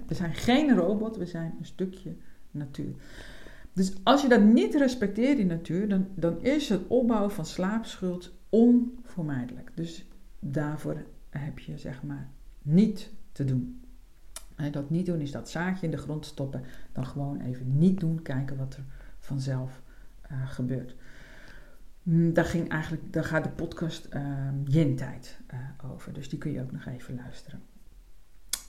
We 0.08 0.14
zijn 0.14 0.34
geen 0.34 0.76
robot, 0.76 1.18
we 1.18 1.26
zijn 1.26 1.56
een 1.60 1.66
stukje 1.66 2.16
natuur. 2.52 2.94
Dus 3.74 3.94
als 4.04 4.22
je 4.22 4.28
dat 4.28 4.42
niet 4.42 4.76
respecteert, 4.76 5.38
die 5.38 5.46
natuur, 5.46 5.90
dan, 5.90 6.08
dan 6.16 6.42
is 6.42 6.70
het 6.70 6.88
opbouwen 6.88 7.32
van 7.32 7.46
slaapschuld 7.46 8.34
onvermijdelijk. 8.50 9.72
Dus 9.76 10.06
daarvoor 10.40 11.04
heb 11.30 11.60
je 11.60 11.78
zeg 11.78 12.04
maar 12.04 12.30
niet 12.62 13.10
te 13.32 13.46
doen 13.46 13.82
dat 14.70 14.90
niet 14.90 15.06
doen 15.06 15.22
is 15.22 15.32
dat 15.32 15.50
zaadje 15.50 15.86
in 15.86 15.92
de 15.92 15.98
grond 15.98 16.26
stoppen. 16.26 16.64
Dan 16.92 17.06
gewoon 17.06 17.42
even 17.42 17.78
niet 17.78 18.00
doen, 18.00 18.22
kijken 18.22 18.58
wat 18.58 18.74
er 18.74 18.84
vanzelf 19.20 19.82
uh, 20.32 20.50
gebeurt. 20.50 20.96
Mm, 22.04 22.34
daar, 22.34 22.46
ging 22.46 22.70
eigenlijk, 22.70 23.14
daar 23.14 23.24
gaat 23.24 23.44
de 23.44 23.50
podcast 23.50 24.08
uh, 24.14 24.22
Yin-tijd 24.66 25.40
uh, 25.54 25.92
over. 25.92 26.14
Dus 26.14 26.30
die 26.30 26.40
kun 26.40 26.52
je 26.52 26.62
ook 26.62 26.72
nog 26.72 26.86
even 26.86 27.16
luisteren. 27.16 27.62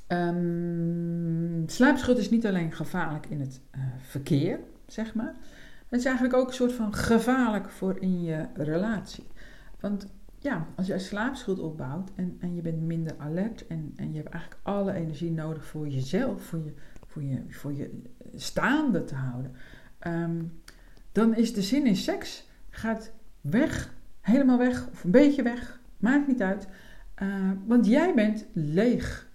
Um, 0.08 1.64
is 2.16 2.30
niet 2.30 2.46
alleen 2.46 2.72
gevaarlijk 2.72 3.26
in 3.26 3.40
het 3.40 3.60
uh, 3.76 3.82
verkeer, 3.98 4.58
zeg 4.86 5.14
maar. 5.14 5.34
Het 5.88 6.00
is 6.00 6.06
eigenlijk 6.06 6.36
ook 6.36 6.48
een 6.48 6.54
soort 6.54 6.72
van 6.72 6.94
gevaarlijk 6.94 7.70
voor 7.70 8.00
in 8.00 8.22
je 8.22 8.46
relatie. 8.54 9.26
Want 9.80 10.06
ja, 10.42 10.66
als 10.76 10.86
jij 10.86 10.98
slaapschuld 10.98 11.58
opbouwt 11.58 12.10
en, 12.14 12.36
en 12.40 12.54
je 12.54 12.62
bent 12.62 12.82
minder 12.82 13.14
alert 13.18 13.66
en, 13.66 13.92
en 13.96 14.12
je 14.12 14.16
hebt 14.16 14.32
eigenlijk 14.32 14.62
alle 14.64 14.92
energie 14.92 15.30
nodig 15.30 15.64
voor 15.64 15.88
jezelf, 15.88 16.42
voor 16.42 16.58
je, 16.64 16.72
voor 17.06 17.22
je, 17.22 17.42
je 17.72 18.00
staande 18.34 19.04
te 19.04 19.14
houden, 19.14 19.52
um, 20.06 20.60
dan 21.12 21.36
is 21.36 21.54
de 21.54 21.62
zin 21.62 21.86
in 21.86 21.96
seks 21.96 22.48
gaat 22.70 23.12
weg, 23.40 23.94
helemaal 24.20 24.58
weg 24.58 24.88
of 24.90 25.04
een 25.04 25.10
beetje 25.10 25.42
weg, 25.42 25.80
maakt 25.96 26.26
niet 26.26 26.42
uit. 26.42 26.66
Uh, 27.22 27.50
want 27.66 27.86
jij 27.86 28.14
bent 28.14 28.46
leger 28.52 29.26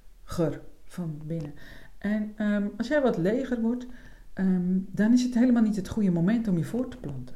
van 0.83 1.21
binnen. 1.25 1.53
En 1.97 2.33
um, 2.37 2.71
als 2.77 2.87
jij 2.87 3.01
wat 3.01 3.17
leger 3.17 3.61
wordt, 3.61 3.85
um, 4.33 4.87
dan 4.91 5.13
is 5.13 5.23
het 5.23 5.33
helemaal 5.33 5.63
niet 5.63 5.75
het 5.75 5.87
goede 5.87 6.11
moment 6.11 6.47
om 6.47 6.57
je 6.57 6.63
voor 6.63 6.89
te 6.89 6.97
planten. 6.97 7.35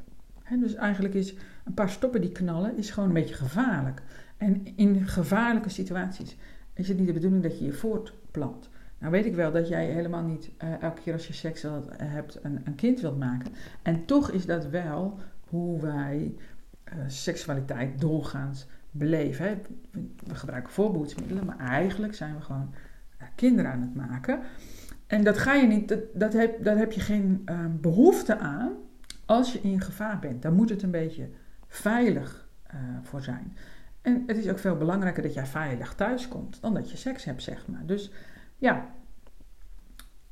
Dus 0.60 0.74
eigenlijk 0.74 1.14
is 1.14 1.34
een 1.64 1.74
paar 1.74 1.90
stoppen 1.90 2.20
die 2.20 2.32
knallen, 2.32 2.76
is 2.76 2.90
gewoon 2.90 3.08
een 3.08 3.14
beetje 3.14 3.34
gevaarlijk. 3.34 4.02
En 4.36 4.76
in 4.76 5.06
gevaarlijke 5.06 5.68
situaties 5.68 6.36
is 6.74 6.88
het 6.88 6.98
niet 6.98 7.06
de 7.06 7.12
bedoeling 7.12 7.42
dat 7.42 7.58
je 7.58 7.64
je 7.64 7.72
voortplant. 7.72 8.70
Nou 8.98 9.12
weet 9.12 9.26
ik 9.26 9.34
wel 9.34 9.52
dat 9.52 9.68
jij 9.68 9.86
helemaal 9.86 10.22
niet 10.22 10.50
uh, 10.64 10.82
elke 10.82 11.02
keer 11.02 11.12
als 11.12 11.26
je 11.26 11.32
seks 11.32 11.64
hebt 11.96 12.38
een, 12.42 12.60
een, 12.64 12.74
kind 12.74 13.00
wilt 13.00 13.18
maken. 13.18 13.52
En 13.82 14.04
toch 14.04 14.30
is 14.30 14.46
dat 14.46 14.68
wel 14.68 15.18
hoe 15.48 15.80
wij 15.80 16.34
uh, 16.84 16.94
seksualiteit 17.06 18.00
doorgaans 18.00 18.66
beleven. 18.90 19.62
We 20.26 20.34
gebruiken 20.34 20.72
voorbehoedsmiddelen, 20.72 21.44
maar 21.44 21.58
eigenlijk 21.58 22.14
zijn 22.14 22.34
we 22.34 22.40
gewoon 22.40 22.74
kinderen 23.34 23.70
aan 23.70 23.80
het 23.80 23.94
maken. 23.94 24.40
En 25.06 25.24
dat 25.24 25.38
ga 25.38 25.54
je 25.54 25.66
niet, 25.66 25.88
dat, 25.88 26.00
dat 26.14 26.32
heb, 26.32 26.64
daar 26.64 26.76
heb 26.76 26.92
je 26.92 27.00
geen 27.00 27.48
behoefte 27.80 28.38
aan 28.38 28.72
als 29.32 29.52
je 29.52 29.60
in 29.60 29.80
gevaar 29.80 30.18
bent. 30.18 30.42
Dan 30.42 30.54
moet 30.54 30.68
het 30.68 30.82
een 30.82 30.90
beetje 30.90 31.30
veilig 31.66 32.48
uh, 32.74 32.80
voor 33.02 33.22
zijn. 33.22 33.56
En 34.00 34.22
het 34.26 34.36
is 34.36 34.48
ook 34.48 34.58
veel 34.58 34.76
belangrijker 34.76 35.22
dat 35.22 35.34
jij 35.34 35.46
veilig 35.46 35.94
thuis 35.94 36.28
komt 36.28 36.60
dan 36.60 36.74
dat 36.74 36.90
je 36.90 36.96
seks 36.96 37.24
hebt, 37.24 37.42
zeg 37.42 37.66
maar. 37.66 37.86
Dus 37.86 38.12
ja, 38.58 38.90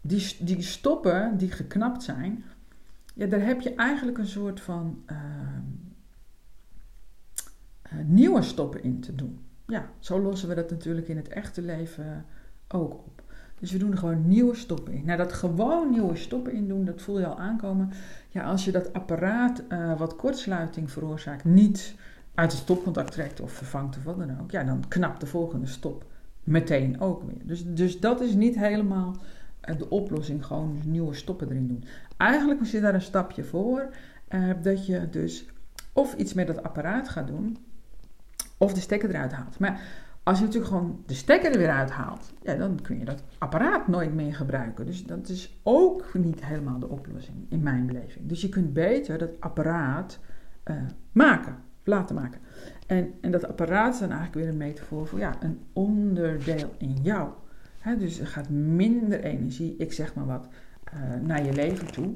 die, 0.00 0.36
die 0.40 0.62
stoppen 0.62 1.36
die 1.36 1.50
geknapt 1.50 2.02
zijn, 2.02 2.44
ja, 3.14 3.26
daar 3.26 3.44
heb 3.44 3.60
je 3.60 3.74
eigenlijk 3.74 4.18
een 4.18 4.26
soort 4.26 4.60
van 4.60 5.04
uh, 5.06 5.18
uh, 7.92 8.04
nieuwe 8.04 8.42
stoppen 8.42 8.82
in 8.82 9.00
te 9.00 9.14
doen. 9.14 9.44
Ja, 9.66 9.90
zo 9.98 10.20
lossen 10.20 10.48
we 10.48 10.54
dat 10.54 10.70
natuurlijk 10.70 11.08
in 11.08 11.16
het 11.16 11.28
echte 11.28 11.62
leven 11.62 12.26
ook 12.68 12.94
op. 12.94 13.19
Dus 13.60 13.72
we 13.72 13.78
doen 13.78 13.98
gewoon 13.98 14.28
nieuwe 14.28 14.54
stoppen 14.54 14.92
in. 14.92 15.04
Nou, 15.04 15.18
dat 15.18 15.32
gewoon 15.32 15.90
nieuwe 15.90 16.16
stoppen 16.16 16.52
in 16.52 16.68
doen, 16.68 16.84
dat 16.84 17.02
voel 17.02 17.18
je 17.18 17.26
al 17.26 17.38
aankomen. 17.38 17.90
Ja, 18.28 18.42
als 18.42 18.64
je 18.64 18.72
dat 18.72 18.92
apparaat 18.92 19.62
uh, 19.68 19.98
wat 19.98 20.16
kortsluiting 20.16 20.90
veroorzaakt 20.90 21.44
niet 21.44 21.94
uit 22.34 22.52
het 22.52 22.60
stopcontact 22.60 23.12
trekt 23.12 23.40
of 23.40 23.52
vervangt 23.52 23.96
of 23.96 24.04
wat 24.04 24.18
dan 24.18 24.40
ook, 24.40 24.50
ja, 24.50 24.64
dan 24.64 24.84
knapt 24.88 25.20
de 25.20 25.26
volgende 25.26 25.66
stop 25.66 26.04
meteen 26.44 27.00
ook 27.00 27.22
weer. 27.22 27.46
Dus, 27.46 27.64
dus 27.66 28.00
dat 28.00 28.20
is 28.20 28.34
niet 28.34 28.56
helemaal 28.56 29.16
eh, 29.60 29.78
de 29.78 29.90
oplossing, 29.90 30.46
gewoon 30.46 30.74
dus 30.76 30.84
nieuwe 30.84 31.14
stoppen 31.14 31.48
erin 31.48 31.66
doen. 31.66 31.84
Eigenlijk 32.16 32.64
je 32.64 32.80
daar 32.80 32.94
een 32.94 33.02
stapje 33.02 33.44
voor, 33.44 33.88
uh, 34.30 34.50
dat 34.62 34.86
je 34.86 35.08
dus 35.10 35.46
of 35.92 36.14
iets 36.14 36.34
met 36.34 36.46
dat 36.46 36.62
apparaat 36.62 37.08
gaat 37.08 37.26
doen, 37.26 37.56
of 38.58 38.74
de 38.74 38.80
stekker 38.80 39.10
eruit 39.10 39.32
haalt. 39.32 39.58
Maar 39.58 39.80
als 40.30 40.38
je 40.38 40.44
natuurlijk 40.44 40.72
gewoon 40.72 41.02
de 41.06 41.14
stekker 41.14 41.52
er 41.52 41.58
weer 41.58 41.70
uithaalt, 41.70 42.32
ja, 42.42 42.54
dan 42.54 42.78
kun 42.82 42.98
je 42.98 43.04
dat 43.04 43.22
apparaat 43.38 43.88
nooit 43.88 44.14
meer 44.14 44.34
gebruiken. 44.34 44.86
Dus 44.86 45.04
dat 45.04 45.28
is 45.28 45.60
ook 45.62 46.14
niet 46.14 46.44
helemaal 46.44 46.78
de 46.78 46.88
oplossing 46.88 47.36
in 47.48 47.62
mijn 47.62 47.86
beleving. 47.86 48.26
Dus 48.26 48.40
je 48.40 48.48
kunt 48.48 48.72
beter 48.72 49.18
dat 49.18 49.40
apparaat 49.40 50.18
uh, 50.64 50.76
maken, 51.12 51.56
laten 51.84 52.14
maken. 52.14 52.40
En, 52.86 53.12
en 53.20 53.30
dat 53.30 53.48
apparaat 53.48 53.92
is 53.92 54.00
dan 54.00 54.08
eigenlijk 54.08 54.38
weer 54.38 54.48
een 54.48 54.56
metafoor 54.56 55.06
voor 55.06 55.18
ja, 55.18 55.36
een 55.40 55.60
onderdeel 55.72 56.74
in 56.78 56.96
jou. 57.02 57.30
dus 57.98 58.20
er 58.20 58.26
gaat 58.26 58.48
minder 58.48 59.20
energie, 59.20 59.76
ik 59.76 59.92
zeg 59.92 60.14
maar 60.14 60.26
wat, 60.26 60.48
uh, 60.94 61.26
naar 61.26 61.44
je 61.44 61.52
leven 61.52 61.92
toe. 61.92 62.14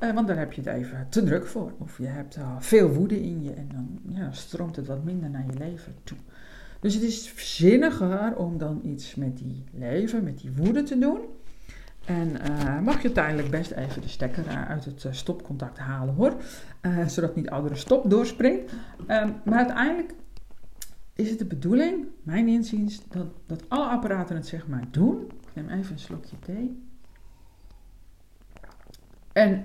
Uh, 0.00 0.12
want 0.14 0.26
daar 0.26 0.38
heb 0.38 0.52
je 0.52 0.60
het 0.60 0.70
even 0.70 1.06
te 1.08 1.22
druk 1.22 1.46
voor. 1.46 1.72
Of 1.78 1.98
je 1.98 2.06
hebt 2.06 2.38
veel 2.58 2.88
woede 2.88 3.22
in 3.22 3.42
je 3.42 3.52
en 3.52 3.68
dan 3.72 3.98
ja, 4.14 4.32
stroomt 4.32 4.76
het 4.76 4.86
wat 4.86 5.04
minder 5.04 5.30
naar 5.30 5.46
je 5.46 5.58
leven 5.58 5.94
toe. 6.04 6.18
Dus 6.80 6.94
het 6.94 7.02
is 7.02 7.32
zinniger 7.36 8.36
om 8.36 8.58
dan 8.58 8.80
iets 8.84 9.14
met 9.14 9.38
die 9.38 9.64
leven, 9.72 10.24
met 10.24 10.40
die 10.40 10.52
woede 10.56 10.82
te 10.82 10.98
doen. 10.98 11.18
En 12.04 12.28
uh, 12.28 12.80
mag 12.80 12.96
je 12.96 13.02
uiteindelijk 13.02 13.50
best 13.50 13.70
even 13.70 14.02
de 14.02 14.08
stekker 14.08 14.46
uit 14.48 14.84
het 14.84 15.06
stopcontact 15.10 15.78
halen 15.78 16.14
hoor. 16.14 16.34
zodat 17.06 17.36
niet 17.36 17.50
oudere 17.50 17.76
stop 17.76 18.10
doorspringt. 18.10 18.72
Ehm, 19.06 19.30
maar 19.44 19.58
uiteindelijk 19.58 20.14
is 21.14 21.30
het 21.30 21.38
de 21.38 21.44
bedoeling, 21.44 22.06
mijn 22.22 22.48
inziens, 22.48 23.02
dat, 23.08 23.26
dat 23.46 23.62
alle 23.68 23.84
apparaten 23.84 24.36
het 24.36 24.46
zeg 24.46 24.66
maar 24.66 24.84
doen. 24.90 25.24
Ik 25.24 25.54
neem 25.54 25.68
even 25.68 25.92
een 25.92 25.98
slokje 25.98 26.38
thee. 26.38 26.82
En 29.32 29.64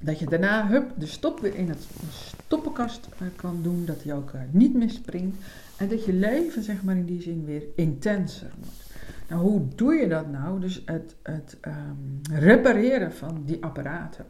dat 0.00 0.18
je 0.18 0.26
daarna 0.26 0.66
hup, 0.66 0.92
de 0.96 1.06
stop 1.06 1.40
weer 1.40 1.54
in 1.54 1.68
het 1.68 1.86
stoppenkast 2.10 2.63
uh, 2.78 3.28
kan 3.36 3.62
doen, 3.62 3.84
dat 3.84 4.02
hij 4.02 4.14
ook 4.14 4.32
uh, 4.32 4.40
niet 4.50 4.74
misspringt. 4.74 5.36
En 5.76 5.88
dat 5.88 6.04
je 6.04 6.12
leven, 6.12 6.62
zeg 6.62 6.82
maar, 6.82 6.96
in 6.96 7.04
die 7.04 7.22
zin 7.22 7.44
weer 7.44 7.62
intenser 7.74 8.50
wordt. 8.58 8.92
Nou, 9.28 9.42
hoe 9.42 9.62
doe 9.74 9.94
je 9.94 10.08
dat 10.08 10.30
nou? 10.30 10.60
Dus 10.60 10.82
het, 10.84 11.16
het 11.22 11.56
um, 11.62 12.20
repareren 12.30 13.12
van 13.12 13.42
die 13.44 13.64
apparaten 13.64 14.24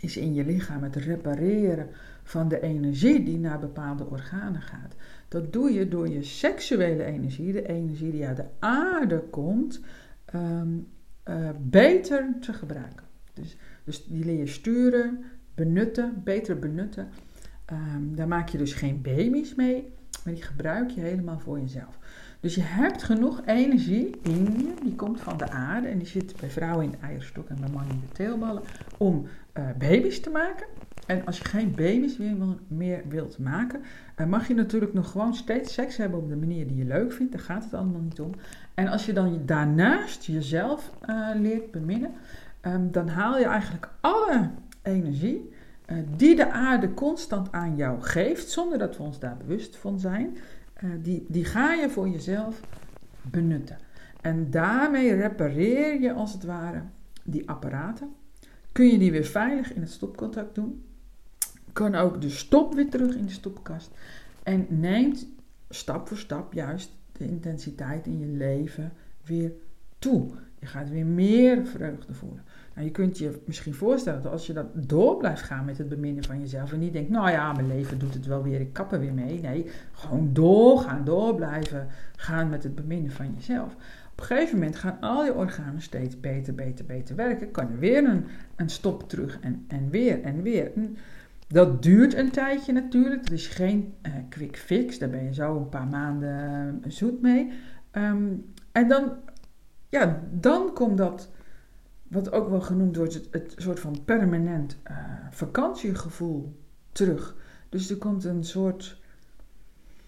is 0.00 0.16
in 0.16 0.34
je 0.34 0.44
lichaam. 0.44 0.82
Het 0.82 0.96
repareren 0.96 1.88
van 2.22 2.48
de 2.48 2.60
energie 2.60 3.24
die 3.24 3.38
naar 3.38 3.58
bepaalde 3.58 4.06
organen 4.06 4.62
gaat. 4.62 4.94
Dat 5.28 5.52
doe 5.52 5.72
je 5.72 5.88
door 5.88 6.08
je 6.08 6.22
seksuele 6.22 7.04
energie, 7.04 7.52
de 7.52 7.68
energie 7.68 8.10
die 8.10 8.26
uit 8.26 8.36
de 8.36 8.46
aarde 8.58 9.18
komt, 9.30 9.80
um, 10.34 10.86
uh, 11.28 11.50
beter 11.60 12.34
te 12.40 12.52
gebruiken. 12.52 13.06
Dus 13.34 13.56
dus 13.90 14.04
die 14.04 14.24
leer 14.24 14.38
je 14.38 14.46
sturen, 14.46 15.24
benutten, 15.54 16.20
beter 16.24 16.58
benutten. 16.58 17.08
Um, 17.72 18.16
daar 18.16 18.28
maak 18.28 18.48
je 18.48 18.58
dus 18.58 18.72
geen 18.72 19.02
baby's 19.02 19.54
mee, 19.54 19.92
maar 20.24 20.34
die 20.34 20.42
gebruik 20.42 20.90
je 20.90 21.00
helemaal 21.00 21.38
voor 21.38 21.60
jezelf. 21.60 21.98
Dus 22.40 22.54
je 22.54 22.62
hebt 22.62 23.02
genoeg 23.02 23.42
energie 23.46 24.18
in 24.22 24.44
je, 24.44 24.74
die 24.82 24.94
komt 24.94 25.20
van 25.20 25.36
de 25.36 25.50
aarde 25.50 25.88
en 25.88 25.98
die 25.98 26.06
zit 26.06 26.34
bij 26.40 26.50
vrouwen 26.50 26.84
in 26.84 26.90
de 26.90 27.06
eierstok 27.06 27.48
en 27.48 27.56
bij 27.60 27.68
mannen 27.68 27.94
in 27.94 28.00
de 28.00 28.12
teelballen, 28.12 28.62
om 28.96 29.26
uh, 29.58 29.64
baby's 29.78 30.20
te 30.20 30.30
maken. 30.30 30.66
En 31.06 31.26
als 31.26 31.38
je 31.38 31.44
geen 31.44 31.74
baby's 31.74 32.18
meer, 32.68 33.02
wilt 33.08 33.38
maken, 33.38 33.80
uh, 34.16 34.26
mag 34.26 34.48
je 34.48 34.54
natuurlijk 34.54 34.92
nog 34.92 35.10
gewoon 35.10 35.34
steeds 35.34 35.72
seks 35.72 35.96
hebben 35.96 36.18
op 36.18 36.28
de 36.28 36.36
manier 36.36 36.66
die 36.66 36.76
je 36.76 36.84
leuk 36.84 37.12
vindt. 37.12 37.32
Daar 37.32 37.40
gaat 37.40 37.64
het 37.64 37.74
allemaal 37.74 38.00
niet 38.00 38.20
om. 38.20 38.30
En 38.74 38.88
als 38.88 39.06
je 39.06 39.12
dan 39.12 39.40
daarnaast 39.46 40.24
jezelf 40.24 40.92
uh, 41.08 41.28
leert 41.34 41.70
beminnen, 41.70 42.10
um, 42.66 42.92
dan 42.92 43.08
haal 43.08 43.38
je 43.38 43.44
eigenlijk 43.44 43.88
alle 44.00 44.50
energie 44.82 45.50
die 46.16 46.36
de 46.36 46.50
aarde 46.50 46.94
constant 46.94 47.52
aan 47.52 47.76
jou 47.76 48.00
geeft, 48.00 48.50
zonder 48.50 48.78
dat 48.78 48.96
we 48.96 49.02
ons 49.02 49.18
daar 49.18 49.36
bewust 49.36 49.76
van 49.76 50.00
zijn, 50.00 50.36
uh, 50.84 50.90
die, 51.02 51.24
die 51.28 51.44
ga 51.44 51.72
je 51.72 51.90
voor 51.90 52.08
jezelf 52.08 52.60
benutten. 53.22 53.78
En 54.20 54.50
daarmee 54.50 55.14
repareer 55.14 56.00
je 56.00 56.12
als 56.12 56.32
het 56.32 56.44
ware 56.44 56.82
die 57.24 57.48
apparaten. 57.48 58.08
Kun 58.72 58.86
je 58.86 58.98
die 58.98 59.10
weer 59.10 59.24
veilig 59.24 59.74
in 59.74 59.80
het 59.80 59.90
stopcontact 59.90 60.54
doen. 60.54 60.84
Kan 61.72 61.94
ook 61.94 62.20
de 62.20 62.30
stop 62.30 62.74
weer 62.74 62.90
terug 62.90 63.16
in 63.16 63.26
de 63.26 63.32
stopkast. 63.32 63.90
En 64.42 64.66
neemt 64.68 65.26
stap 65.68 66.08
voor 66.08 66.16
stap 66.16 66.52
juist 66.52 66.90
de 67.12 67.28
intensiteit 67.28 68.06
in 68.06 68.18
je 68.18 68.26
leven 68.26 68.92
weer 69.24 69.52
toe. 69.98 70.30
Je 70.60 70.66
gaat 70.66 70.90
weer 70.90 71.06
meer 71.06 71.66
vreugde 71.66 72.14
voelen. 72.14 72.44
Nou, 72.74 72.86
je 72.86 72.92
kunt 72.92 73.18
je 73.18 73.40
misschien 73.44 73.74
voorstellen 73.74 74.22
dat 74.22 74.32
als 74.32 74.46
je 74.46 74.52
dat 74.52 74.66
door 74.74 75.16
blijft 75.16 75.42
gaan 75.42 75.64
met 75.64 75.78
het 75.78 75.88
beminnen 75.88 76.24
van 76.24 76.40
jezelf 76.40 76.72
en 76.72 76.78
niet 76.78 76.92
denkt, 76.92 77.10
nou 77.10 77.30
ja, 77.30 77.52
mijn 77.52 77.68
leven 77.68 77.98
doet 77.98 78.14
het 78.14 78.26
wel 78.26 78.42
weer, 78.42 78.60
ik 78.60 78.72
kap 78.72 78.92
er 78.92 79.00
weer 79.00 79.12
mee. 79.12 79.40
Nee, 79.40 79.66
gewoon 79.92 80.32
doorgaan, 80.32 81.04
door 81.04 81.34
blijven 81.34 81.86
gaan 82.16 82.48
met 82.48 82.62
het 82.62 82.74
beminnen 82.74 83.12
van 83.12 83.34
jezelf. 83.34 83.76
Op 84.12 84.20
een 84.20 84.36
gegeven 84.36 84.58
moment 84.58 84.76
gaan 84.76 85.00
al 85.00 85.24
je 85.24 85.34
organen 85.34 85.82
steeds 85.82 86.20
beter, 86.20 86.54
beter, 86.54 86.84
beter 86.84 87.16
werken. 87.16 87.50
Kan 87.50 87.70
er 87.70 87.78
weer 87.78 88.04
een, 88.04 88.24
een 88.56 88.68
stop 88.68 89.08
terug 89.08 89.40
en, 89.40 89.64
en 89.68 89.90
weer 89.90 90.22
en 90.22 90.42
weer. 90.42 90.70
dat 91.48 91.82
duurt 91.82 92.14
een 92.14 92.30
tijdje 92.30 92.72
natuurlijk. 92.72 93.22
Dat 93.22 93.32
is 93.32 93.46
geen 93.46 93.94
uh, 94.02 94.12
quick 94.28 94.56
fix. 94.56 94.98
Daar 94.98 95.10
ben 95.10 95.24
je 95.24 95.34
zo 95.34 95.56
een 95.56 95.68
paar 95.68 95.86
maanden 95.86 96.80
uh, 96.84 96.90
zoet 96.90 97.22
mee. 97.22 97.52
Um, 97.92 98.44
en 98.72 98.88
dan, 98.88 99.12
ja, 99.90 100.22
dan 100.30 100.72
komt 100.72 100.98
dat 100.98 101.28
wat 102.08 102.32
ook 102.32 102.48
wel 102.48 102.60
genoemd 102.60 102.96
wordt, 102.96 103.14
het, 103.14 103.28
het 103.30 103.54
soort 103.56 103.80
van 103.80 104.04
permanent 104.04 104.76
uh, 104.90 104.96
vakantiegevoel 105.30 106.56
terug. 106.92 107.34
Dus 107.68 107.90
er 107.90 107.96
komt 107.96 108.24
een 108.24 108.44
soort. 108.44 108.98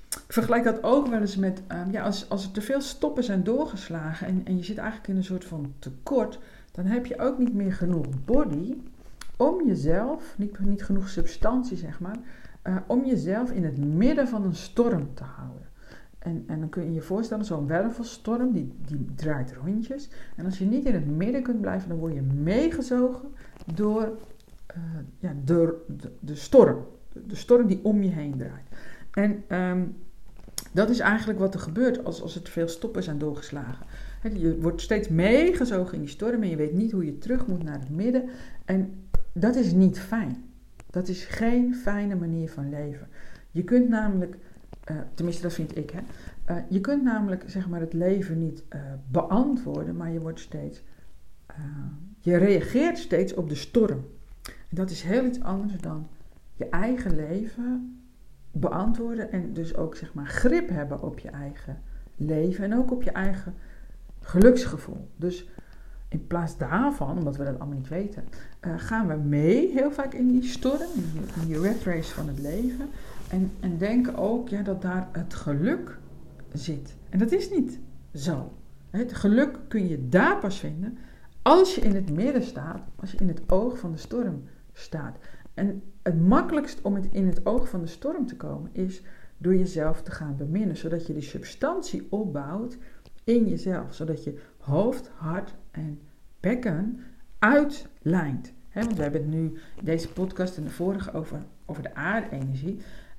Ik 0.08 0.32
vergelijk 0.32 0.64
dat 0.64 0.82
ook 0.82 1.06
wel 1.06 1.20
eens 1.20 1.36
met, 1.36 1.62
um, 1.68 1.90
ja, 1.90 2.02
als, 2.02 2.28
als 2.28 2.44
er 2.44 2.50
te 2.50 2.60
veel 2.60 2.80
stoppen 2.80 3.24
zijn 3.24 3.44
doorgeslagen 3.44 4.26
en, 4.26 4.40
en 4.44 4.56
je 4.56 4.64
zit 4.64 4.78
eigenlijk 4.78 5.08
in 5.08 5.16
een 5.16 5.24
soort 5.24 5.44
van 5.44 5.74
tekort, 5.78 6.38
dan 6.72 6.84
heb 6.84 7.06
je 7.06 7.18
ook 7.18 7.38
niet 7.38 7.54
meer 7.54 7.72
genoeg 7.72 8.06
body 8.24 8.76
om 9.36 9.66
jezelf, 9.66 10.34
niet, 10.38 10.58
niet 10.58 10.84
genoeg 10.84 11.08
substantie 11.08 11.76
zeg 11.76 12.00
maar, 12.00 12.16
uh, 12.64 12.76
om 12.86 13.04
jezelf 13.04 13.50
in 13.50 13.64
het 13.64 13.78
midden 13.78 14.28
van 14.28 14.44
een 14.44 14.54
storm 14.54 15.14
te 15.14 15.24
houden. 15.24 15.66
En, 16.22 16.44
en 16.46 16.60
dan 16.60 16.68
kun 16.68 16.84
je 16.84 16.92
je 16.92 17.00
voorstellen, 17.00 17.44
zo'n 17.44 17.66
wervelstorm, 17.66 18.52
die, 18.52 18.72
die 18.86 19.06
draait 19.14 19.54
rondjes. 19.64 20.08
En 20.36 20.44
als 20.44 20.58
je 20.58 20.64
niet 20.64 20.84
in 20.84 20.94
het 20.94 21.16
midden 21.16 21.42
kunt 21.42 21.60
blijven, 21.60 21.88
dan 21.88 21.98
word 21.98 22.14
je 22.14 22.22
meegezogen 22.22 23.28
door 23.74 24.18
uh, 24.76 24.82
ja, 25.18 25.34
de, 25.44 25.84
de, 25.86 26.12
de, 26.20 26.34
storm. 26.34 26.86
De, 27.26 27.34
storm 27.34 27.66
die 27.66 27.80
om 27.82 28.02
je 28.02 28.10
heen 28.10 28.36
draait. 28.36 28.68
En 29.10 29.58
um, 29.58 29.96
dat 30.72 30.90
is 30.90 30.98
eigenlijk 30.98 31.38
wat 31.38 31.54
er 31.54 31.60
gebeurt 31.60 32.04
als, 32.04 32.22
als 32.22 32.34
er 32.34 32.42
te 32.42 32.50
veel 32.50 32.68
stoppen 32.68 33.02
zijn 33.02 33.18
doorgeslagen. 33.18 33.86
je 34.32 34.60
wordt 34.60 34.80
steeds 34.80 35.08
meegezogen 35.08 35.94
in 35.94 36.00
die 36.00 36.08
storm 36.08 36.42
en 36.42 36.48
je 36.48 36.56
weet 36.56 36.72
niet 36.72 36.92
hoe 36.92 37.04
je 37.04 37.18
terug 37.18 37.46
moet 37.46 37.62
naar 37.62 37.80
het 37.80 37.90
midden. 37.90 38.28
En 38.64 39.08
dat 39.32 39.56
is 39.56 39.72
niet 39.72 40.00
fijn. 40.00 40.44
Dat 40.90 41.08
is 41.08 41.24
geen 41.24 41.74
fijne 41.74 42.14
manier 42.14 42.50
van 42.50 42.70
leven. 42.70 43.08
Je 43.50 43.64
kunt 43.64 43.88
namelijk 43.88 44.36
uh, 44.90 44.96
tenminste, 45.14 45.42
dat 45.42 45.52
vind 45.52 45.76
ik. 45.76 45.90
Hè. 45.90 46.00
Uh, 46.54 46.62
je 46.68 46.80
kunt 46.80 47.02
namelijk 47.02 47.44
zeg 47.46 47.68
maar, 47.68 47.80
het 47.80 47.92
leven 47.92 48.38
niet 48.38 48.64
uh, 48.74 48.80
beantwoorden, 49.10 49.96
maar 49.96 50.10
je 50.10 50.20
wordt 50.20 50.40
steeds. 50.40 50.82
je 52.20 52.36
reageert 52.36 52.98
steeds 52.98 53.34
op 53.34 53.48
de 53.48 53.54
storm. 53.54 54.04
En 54.42 54.76
dat 54.76 54.90
is 54.90 55.02
heel 55.02 55.24
iets 55.24 55.42
anders 55.42 55.80
dan 55.80 56.08
je 56.54 56.68
eigen 56.68 57.14
leven 57.14 57.96
beantwoorden 58.50 59.32
en 59.32 59.52
dus 59.52 59.76
ook 59.76 59.96
zeg 59.96 60.14
maar, 60.14 60.26
grip 60.26 60.68
hebben 60.68 61.02
op 61.02 61.18
je 61.18 61.30
eigen 61.30 61.80
leven 62.16 62.64
en 62.64 62.76
ook 62.76 62.90
op 62.90 63.02
je 63.02 63.10
eigen 63.10 63.54
geluksgevoel. 64.20 65.08
Dus 65.16 65.48
in 66.08 66.26
plaats 66.26 66.56
daarvan, 66.56 67.18
omdat 67.18 67.36
we 67.36 67.44
dat 67.44 67.58
allemaal 67.58 67.78
niet 67.78 67.88
weten, 67.88 68.24
gaan 68.60 69.08
we 69.08 69.14
mee 69.14 69.72
heel 69.72 69.92
vaak 69.92 70.14
in 70.14 70.28
die 70.28 70.42
storm, 70.42 70.90
in 71.40 71.46
die 71.46 71.60
red 71.60 71.82
race 71.82 72.14
van 72.14 72.28
het 72.28 72.38
leven. 72.38 72.88
En, 73.32 73.50
en 73.60 73.78
denken 73.78 74.16
ook 74.16 74.48
ja, 74.48 74.62
dat 74.62 74.82
daar 74.82 75.08
het 75.12 75.34
geluk 75.34 75.98
zit. 76.52 76.96
En 77.10 77.18
dat 77.18 77.32
is 77.32 77.50
niet 77.50 77.78
zo. 78.14 78.52
Het 78.90 79.12
geluk 79.12 79.58
kun 79.68 79.88
je 79.88 80.08
daar 80.08 80.38
pas 80.38 80.58
vinden 80.58 80.98
als 81.42 81.74
je 81.74 81.80
in 81.80 81.94
het 81.94 82.10
midden 82.10 82.42
staat, 82.42 82.82
als 82.96 83.10
je 83.12 83.18
in 83.18 83.28
het 83.28 83.52
oog 83.52 83.78
van 83.78 83.92
de 83.92 83.98
storm 83.98 84.42
staat. 84.72 85.18
En 85.54 85.82
het 86.02 86.20
makkelijkst 86.20 86.82
om 86.82 86.96
in 87.10 87.26
het 87.26 87.46
oog 87.46 87.68
van 87.68 87.80
de 87.80 87.86
storm 87.86 88.26
te 88.26 88.36
komen 88.36 88.70
is 88.72 89.02
door 89.38 89.54
jezelf 89.54 90.02
te 90.02 90.10
gaan 90.10 90.36
beminnen, 90.36 90.76
zodat 90.76 91.06
je 91.06 91.12
die 91.12 91.22
substantie 91.22 92.06
opbouwt 92.10 92.78
in 93.24 93.48
jezelf, 93.48 93.94
zodat 93.94 94.24
je 94.24 94.40
hoofd, 94.58 95.10
hart 95.14 95.54
en 95.70 96.00
bekken 96.40 97.00
uitlijnt. 97.38 98.52
want 98.72 98.96
we 98.96 99.02
hebben 99.02 99.20
het 99.20 99.30
nu 99.30 99.58
deze 99.82 100.12
podcast 100.12 100.56
en 100.56 100.64
de 100.64 100.70
vorige 100.70 101.12
over, 101.12 101.42
over 101.66 101.82
de 101.82 101.94
aardenergie 101.94 102.78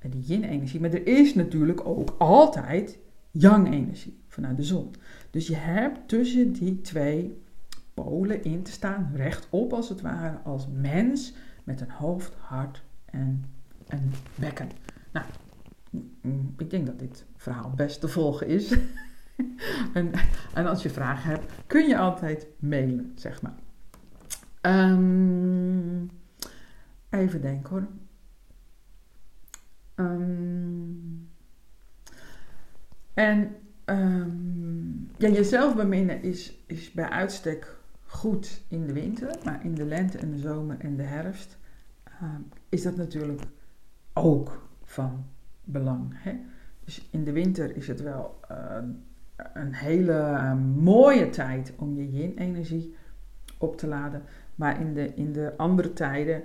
die 0.09 0.21
yin-energie. 0.21 0.79
Maar 0.79 0.93
er 0.93 1.07
is 1.07 1.35
natuurlijk 1.35 1.87
ook 1.87 2.15
altijd 2.17 2.99
yang-energie, 3.31 4.19
vanuit 4.27 4.57
de 4.57 4.63
zon. 4.63 4.93
Dus 5.29 5.47
je 5.47 5.55
hebt 5.55 6.07
tussen 6.07 6.51
die 6.51 6.81
twee 6.81 7.41
polen 7.93 8.43
in 8.43 8.63
te 8.63 8.71
staan, 8.71 9.11
rechtop 9.15 9.73
als 9.73 9.89
het 9.89 10.01
ware, 10.01 10.37
als 10.43 10.67
mens 10.67 11.33
met 11.63 11.81
een 11.81 11.91
hoofd, 11.91 12.33
hart 12.39 12.83
en 13.05 13.45
een 13.87 14.11
bekken. 14.35 14.69
Nou, 15.11 15.25
mm, 16.21 16.53
ik 16.57 16.69
denk 16.69 16.85
dat 16.85 16.99
dit 16.99 17.25
verhaal 17.35 17.71
best 17.75 17.99
te 17.99 18.07
volgen 18.07 18.47
is. 18.47 18.71
en, 19.93 20.11
en, 20.53 20.65
als 20.65 20.83
je 20.83 20.89
vragen 20.89 21.29
hebt, 21.29 21.51
kun 21.67 21.87
je 21.87 21.97
altijd 21.97 22.47
mailen, 22.59 23.11
zeg 23.15 23.41
maar. 23.41 23.55
Um, 24.61 26.09
even 27.09 27.41
denken 27.41 27.69
hoor. 27.69 27.87
Um, 29.95 31.29
en 33.13 33.55
um, 33.85 35.11
ja, 35.17 35.29
jezelf 35.29 35.75
beminnen 35.75 36.23
is, 36.23 36.63
is 36.67 36.91
bij 36.91 37.09
uitstek 37.09 37.77
goed 38.05 38.61
in 38.67 38.87
de 38.87 38.93
winter, 38.93 39.35
maar 39.43 39.65
in 39.65 39.75
de 39.75 39.85
lente 39.85 40.17
en 40.17 40.31
de 40.31 40.39
zomer 40.39 40.79
en 40.79 40.95
de 40.95 41.03
herfst 41.03 41.57
is 42.69 42.83
dat 42.83 42.95
natuurlijk 42.95 43.41
ook 44.13 44.67
van 44.83 45.25
belang. 45.63 46.13
Hè? 46.15 46.39
Dus 46.83 47.07
in 47.11 47.23
de 47.23 47.31
winter 47.31 47.75
is 47.75 47.87
het 47.87 48.01
wel 48.01 48.39
een 49.53 49.73
hele 49.73 50.55
mooie 50.75 51.29
tijd 51.29 51.73
om 51.77 51.95
je 51.95 52.11
yin-energie 52.11 52.95
op 53.57 53.77
te 53.77 53.87
laden. 53.87 54.23
Maar 54.55 54.81
in 54.81 54.93
de, 54.93 55.13
in 55.13 55.33
de 55.33 55.53
andere 55.57 55.93
tijden 55.93 56.43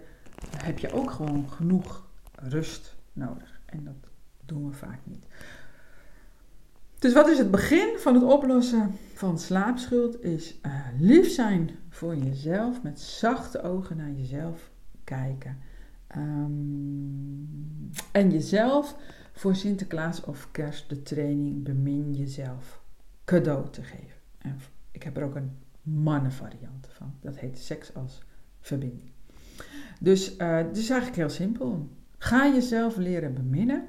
heb 0.56 0.78
je 0.78 0.92
ook 0.92 1.10
gewoon 1.10 1.50
genoeg 1.50 2.06
rust 2.34 2.96
nodig. 3.18 3.60
En 3.66 3.84
dat 3.84 4.10
doen 4.44 4.68
we 4.68 4.72
vaak 4.72 5.00
niet. 5.04 5.26
Dus 6.98 7.12
wat 7.12 7.28
is 7.28 7.38
het 7.38 7.50
begin 7.50 7.98
van 7.98 8.14
het 8.14 8.22
oplossen 8.22 8.92
van 9.14 9.38
slaapschuld? 9.38 10.22
Is 10.22 10.58
uh, 10.66 10.86
lief 10.98 11.30
zijn 11.30 11.70
voor 11.88 12.16
jezelf, 12.16 12.82
met 12.82 13.00
zachte 13.00 13.62
ogen 13.62 13.96
naar 13.96 14.10
jezelf 14.10 14.70
kijken. 15.04 15.58
Um, 16.16 17.90
en 18.12 18.30
jezelf 18.30 18.96
voor 19.32 19.56
Sinterklaas 19.56 20.24
of 20.24 20.48
kerst 20.50 20.88
de 20.88 21.02
training 21.02 21.62
Bemin 21.62 22.14
jezelf 22.14 22.82
cadeau 23.24 23.70
te 23.70 23.82
geven. 23.82 24.16
En 24.38 24.58
ik 24.90 25.02
heb 25.02 25.16
er 25.16 25.22
ook 25.22 25.34
een 25.34 25.56
mannenvariant 25.82 26.88
van. 26.90 27.14
Dat 27.20 27.38
heet 27.38 27.58
seks 27.58 27.94
als 27.94 28.22
verbinding. 28.60 29.10
Dus 30.00 30.36
uh, 30.36 30.56
het 30.56 30.76
is 30.76 30.90
eigenlijk 30.90 31.20
heel 31.20 31.36
simpel. 31.36 31.88
Ga 32.18 32.52
jezelf 32.52 32.96
leren 32.96 33.34
beminnen, 33.34 33.84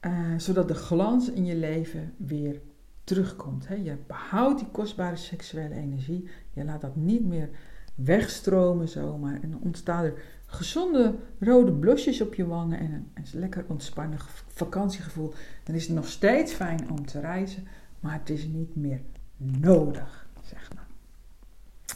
uh, 0.00 0.12
zodat 0.36 0.68
de 0.68 0.74
glans 0.74 1.30
in 1.30 1.44
je 1.44 1.56
leven 1.56 2.14
weer 2.16 2.60
terugkomt. 3.04 3.68
Hè? 3.68 3.74
Je 3.74 3.96
behoudt 4.06 4.58
die 4.58 4.68
kostbare 4.68 5.16
seksuele 5.16 5.74
energie. 5.74 6.28
Je 6.52 6.64
laat 6.64 6.80
dat 6.80 6.96
niet 6.96 7.24
meer 7.24 7.48
wegstromen 7.94 8.88
zomaar. 8.88 9.42
En 9.42 9.50
dan 9.50 9.60
ontstaan 9.62 10.04
er 10.04 10.22
gezonde 10.46 11.14
rode 11.38 11.72
blusjes 11.72 12.20
op 12.20 12.34
je 12.34 12.46
wangen 12.46 12.78
en 12.78 13.10
een, 13.14 13.24
lekker 13.32 13.64
ontspannen 13.68 14.18
vakantiegevoel. 14.46 15.32
Dan 15.64 15.74
is 15.74 15.86
het 15.86 15.96
nog 15.96 16.08
steeds 16.08 16.52
fijn 16.52 16.90
om 16.90 17.06
te 17.06 17.20
reizen, 17.20 17.66
maar 18.00 18.18
het 18.18 18.30
is 18.30 18.44
niet 18.44 18.76
meer 18.76 19.00
nodig, 19.36 20.26
zeg 20.42 20.70
maar. 20.74 20.86